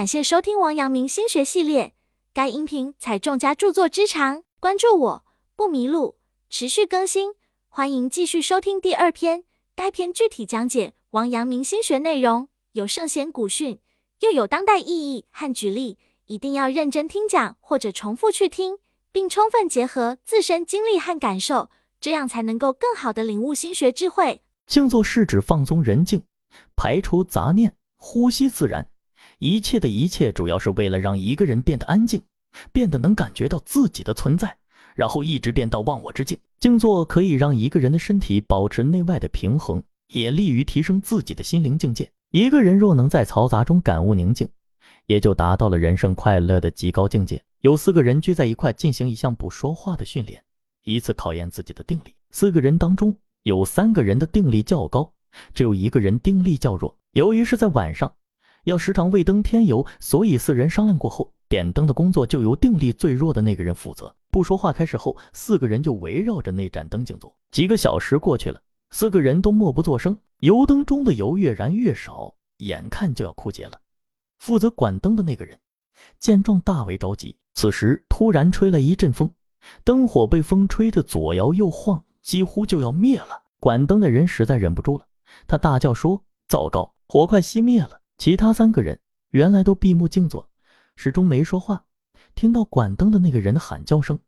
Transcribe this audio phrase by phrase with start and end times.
[0.00, 1.92] 感谢收听王阳明心学系列，
[2.32, 6.16] 该音频采众家著作之长，关注我不迷路，
[6.48, 7.34] 持续更新，
[7.68, 9.44] 欢迎继续收听第二篇。
[9.76, 13.78] 该篇具体讲解王阳明心学内容，有圣贤古训，
[14.20, 18.78] 又有当代意义和举例，一定要认真听讲或者重复去听，
[19.12, 21.68] 并充分结合自身经历和感受，
[22.00, 24.40] 这样才能够更好的领悟心学智慧。
[24.66, 26.22] 静坐是指放松人静，
[26.74, 28.88] 排除杂念，呼吸自然。
[29.40, 32.20] 一切的一切，主要是为了让一个人变得安静，
[32.72, 34.54] 变得能感觉到自己的存在，
[34.94, 36.38] 然后一直变到忘我之境。
[36.58, 42.10] 静坐可以让一个人的身体保持内外的平衡，也利于提升自己的心灵境界。
[42.32, 44.46] 一个人若能在嘈杂中感悟宁静，
[45.06, 47.42] 也就达到了人生快乐的极高境界。
[47.62, 50.44] 有四个人聚在一块进行一项不说话的训练，
[50.84, 52.14] 以此考验自己的定力。
[52.30, 55.10] 四个人当中有三个人的定力较高，
[55.54, 56.94] 只有一个人定力较弱。
[57.12, 58.12] 由于是在晚上。
[58.64, 64.14] 要时常为灯添油，所以四人商量过后，点灯的工作就由定力最弱的那个人负责。
[64.30, 67.34] 不说话开始后，四个人就围绕着那盏灯静坐。
[67.50, 70.16] 几个小时过去了，四个人都默不作声。
[70.38, 73.80] 油灯中的油越燃越少，眼看就要枯竭了。
[74.38, 75.58] 负责管灯的那个人
[76.18, 77.36] 见状大为着急。
[77.54, 79.30] 此时突然吹了一阵风，
[79.84, 83.42] 灯火被风吹得左摇右晃，几乎就要灭了。
[83.58, 85.04] 管灯的人实在忍不住了，
[85.46, 90.46] 他大叫说：“糟糕，火快熄灭了！”其他三个人原来都闭目静坐，
[90.94, 91.82] 始终没说话。
[92.34, 94.18] 听到管灯的那个人的喊叫声，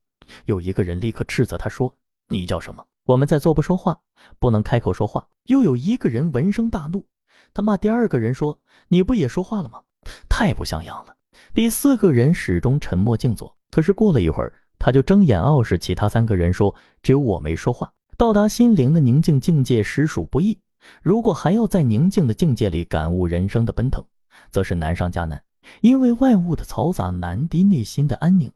[0.47, 1.95] 有一个人立刻斥责他说
[2.31, 2.83] ：“你叫什么？
[3.05, 4.01] 我们在坐不说话，
[4.39, 7.05] 不能开口说话。”又有一个人闻声大怒，
[7.53, 9.83] 他骂第二个人说：“你不也说话了吗？
[10.27, 11.15] 太不像样了。”
[11.53, 20.59] 第四个人始终沉默静坐，可是过了一会儿，他就睁眼傲视其他三个人说：“只有我没说话。”到达心灵的宁静境界实属不易。
[21.03, 24.05] 如果还要在宁静的境界里感悟人生的奔腾，
[24.51, 25.43] 则是难上加难，
[25.81, 28.53] 因为外物的嘈杂难敌内心的安宁。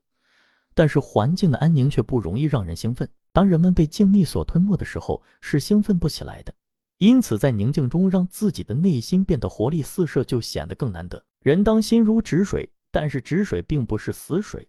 [0.74, 3.08] 但是环境的安宁却不容易让人兴奋。
[3.32, 6.52] 当人们被静谧所吞没的时候，是兴奋不起来的。
[6.98, 11.22] 因此，在宁静中让自己的内心变得活力四射，就显得更难得。
[11.40, 14.66] 人当心如止水，但是止水并不是死水。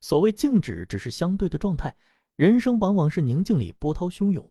[0.00, 1.94] 所谓静止，只是相对的状态。
[2.36, 4.48] 人生往往是宁静里波涛汹涌。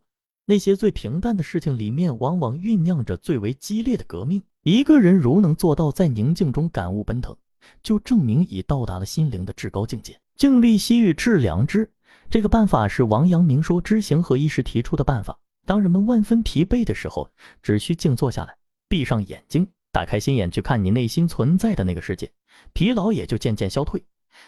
[0.47, 4.44] 那些最平淡的事情里面，往往酝酿着最为激烈的革命。
[4.61, 7.35] 一个人如能做到在宁静中感悟奔腾，
[7.81, 10.19] 就证明已到达了心灵的至高境界。
[10.35, 11.89] 静立息欲致良知，
[12.29, 15.35] 这个办法是王阳明说知行合一时提出的办法。
[15.66, 17.28] 当人们万分疲惫的时候，
[17.63, 18.55] 只需静坐下来，
[18.88, 22.31] 闭上眼睛，打开心眼去看你内心存在的那个世界，
[22.73, 24.03] 疲劳也就渐渐消退，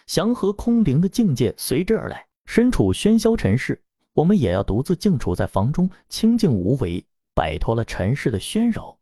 [0.05, 2.23] 祥和空灵的境界随之而来。
[2.45, 3.81] 身处喧嚣尘世。
[4.17, 7.05] 我们也要独自静处在房中，清静无为，
[7.35, 8.97] 摆脱了尘世的喧扰。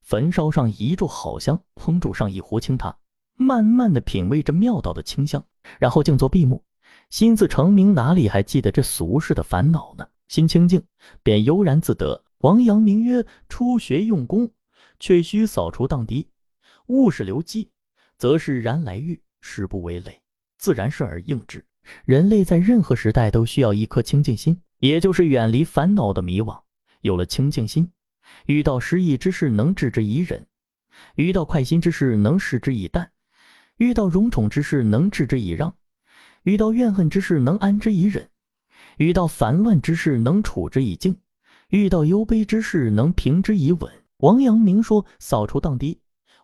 [0.00, 2.96] 焚烧上一炷好香，烹煮上一壶清茶，
[3.34, 5.44] 慢慢的品味着妙道的清香，
[5.78, 6.64] 然后静坐闭目，
[7.10, 10.08] 心自澄明，哪里还记得这俗世的烦恼呢？
[10.28, 10.82] 心清净，
[11.22, 12.24] 便悠然自得。
[12.38, 14.50] 王阳明曰：初学用功，
[14.98, 16.26] 却须扫除荡涤，
[16.86, 17.70] 物是流迹，
[18.16, 20.22] 则是然来遇，时不为累，
[20.56, 21.62] 自然顺而应之。
[22.04, 26.60] 人类在任何时代都需要一颗清净心，也就是远离烦恼的迷惘。
[27.00, 27.90] 有了清净心，
[28.46, 30.40] 遇到失意之事能置之以忍；
[31.16, 33.06] 遇到快心之事能视之以淡；
[33.76, 35.74] 遇到荣宠之事能置之以让；
[36.44, 38.24] 遇到怨恨之事能安之以忍；
[38.96, 41.14] 遇到烦乱之事能处之以静；
[41.68, 43.92] 遇到忧悲之事能平之以稳。
[44.18, 45.98] 王阳明说：“扫除荡涤，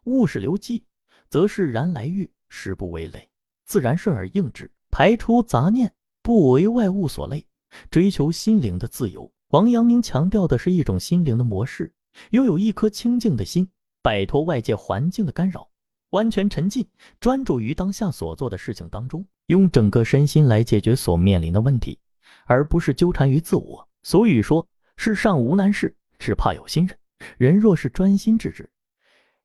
[0.04, 0.84] 物是流迹，
[1.30, 3.30] 则是然来遇，时不为累，
[3.64, 7.46] 自然顺而应之。”排除杂念，不为外物所累，
[7.90, 9.30] 追求心灵的自由。
[9.48, 11.92] 王阳明强调的是一种心灵的模式：
[12.30, 13.68] 拥有一颗清净的心，
[14.02, 15.68] 摆脱外界环境的干扰，
[16.10, 16.86] 完全沉浸，
[17.20, 21.98] 专注于当下所做的事情当中，用整个身心来解决所面临的问题，
[22.46, 23.88] 而不是纠缠于自我。
[24.02, 26.98] 所以说，世上无难事，只怕有心人。
[27.38, 28.68] 人若是专心致志，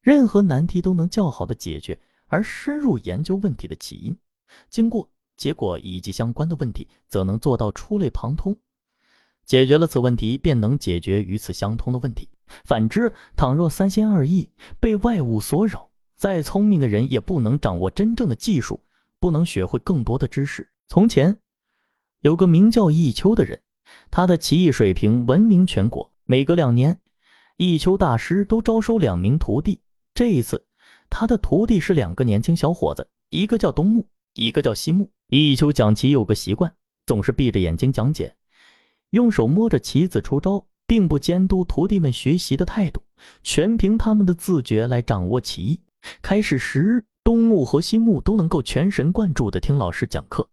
[0.02, 2.00] 任何难题都能较好的解决。
[2.28, 4.18] 而深入研究问题的起因、
[4.70, 5.08] 经过。
[5.38, 8.58] 结果以及相关的问题，则能做到触类旁通，
[9.46, 12.30] 解决了此问题，便能解决与此相通的问题。
[12.64, 14.50] 反之，倘若三心二意，
[14.80, 18.84] 被外物所扰，再聪明的人也不能掌握真正的技术，
[19.20, 20.72] 不能学会更多的知识。
[20.88, 21.38] 从前
[22.22, 23.62] 有个名叫弈秋的人，
[24.12, 26.12] 他的棋艺水平闻名全国。
[26.26, 27.00] 每隔两年，
[27.58, 29.82] 弈秋大师都招收两名徒弟。
[30.14, 30.66] 这一次，
[31.10, 35.12] 他的徒弟是两个年轻小伙子，一个叫东木，一个叫西木。
[35.30, 36.72] 弈秋讲棋有个习惯，
[37.08, 38.36] 总是闭着眼睛讲解，
[39.10, 43.02] 用手摸着棋子出招，并不监督徒弟们学习的态度，
[43.42, 45.80] 全凭他们的自觉来掌握棋艺。
[46.22, 50.48] 开始时，东木和西木都能够全神贯注地听老师讲课。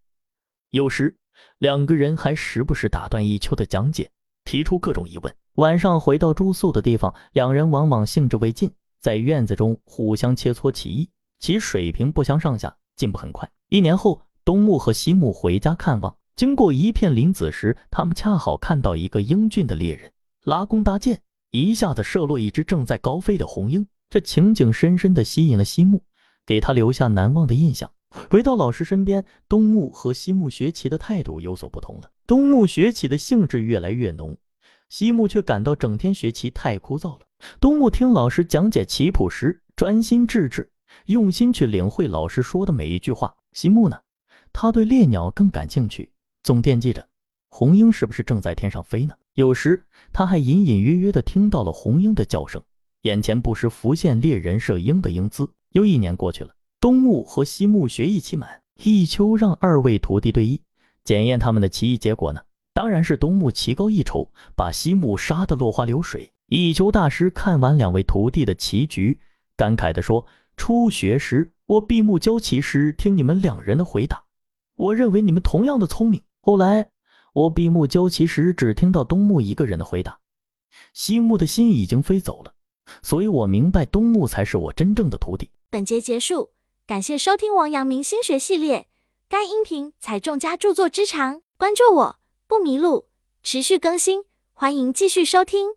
[0.70, 1.14] 有时，
[1.58, 4.10] 两个人还时不时打断一秋的讲解，
[4.44, 5.36] 提出各种疑问。
[5.56, 11.10] 晚上回到住宿的地方，两人往往兴致未尽，在院子中互相切磋棋艺，
[11.40, 13.46] 其水平不相上下，进步很快。
[13.68, 20.10] 一年后，东木和西木回家看望，经过一片林子时，他们恰好看到一个英俊的猎人
[20.42, 21.20] 拉弓搭箭，
[21.52, 23.86] 一下子射落一只正在高飞的红鹰。
[24.10, 26.02] 这情景深深地吸引了西木，
[26.44, 27.88] 给他留下难忘的印象。
[28.28, 32.10] 回到老师身边，东木和西木学棋的态度有所不同了。
[32.26, 34.36] 东木学棋的兴致越来越浓，
[34.88, 37.20] 西木却感到整天学棋太枯燥了。
[37.60, 40.70] 东木听老师讲解棋谱时，专心致志，
[41.06, 43.32] 用心去领会老师说的每一句话。
[43.52, 43.98] 西木呢，
[44.52, 46.10] 他对猎鸟更感兴趣，
[46.42, 47.06] 总惦记着
[47.48, 49.14] 红鹰是不是正在天上飞呢？
[49.34, 52.62] 有时他还隐隐约约地听到了红鹰的叫声。
[53.02, 55.50] 眼前不时浮现猎人射鹰的英姿。
[55.70, 60.60] 又一年过去了，东木和西木学艺期满，一秋让二位徒弟对弈，
[61.02, 62.42] 检验他们的棋艺结果呢？
[62.74, 66.30] 当然是东木棋高一筹，把西木杀得落花流水。
[66.46, 69.18] 一秋大师看完两位徒弟的棋局，
[69.56, 70.26] 感慨地说
[70.56, 74.21] ：“初学时，我闭目教棋时，听你们两人的回答，
[74.82, 76.20] 我认为你们同样的聪明。
[76.40, 76.90] 后来，
[77.34, 80.18] 我闭目教棋时，只听到东木一个人的回答，
[80.92, 82.54] 西木的心已经飞走了。”
[83.00, 85.50] 所以我明白东木才是我真正的徒弟。
[85.70, 86.50] 本节结束，
[86.84, 88.88] 感谢收听王阳明心学系列。
[89.28, 92.16] 该音频采众家著作之长，关注我
[92.48, 93.06] 不迷路，
[93.44, 95.68] 持续更新，欢迎继续收听。